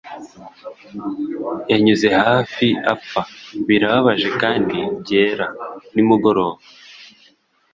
[1.71, 3.21] yanyuze hafi apfa,
[3.67, 5.47] birababaje kandi byera,
[5.93, 6.61] nimugoroba